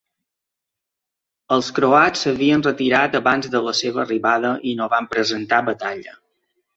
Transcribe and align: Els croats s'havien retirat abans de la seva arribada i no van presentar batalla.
Els 1.57 1.67
croats 1.79 2.23
s'havien 2.25 2.65
retirat 2.67 3.17
abans 3.19 3.49
de 3.57 3.61
la 3.67 3.73
seva 3.81 4.01
arribada 4.05 4.55
i 4.73 4.73
no 4.81 4.89
van 4.95 5.09
presentar 5.13 5.61
batalla. 5.69 6.17